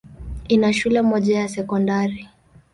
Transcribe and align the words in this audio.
Ina 0.47 0.73
shule 0.73 1.01
moja 1.01 1.39
ya 1.39 1.47
sekondari. 1.49 2.29